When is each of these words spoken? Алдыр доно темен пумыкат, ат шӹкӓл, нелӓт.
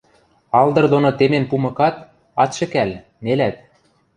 Алдыр 0.59 0.85
доно 0.93 1.09
темен 1.19 1.43
пумыкат, 1.49 1.95
ат 2.41 2.51
шӹкӓл, 2.57 2.91
нелӓт. 3.23 3.55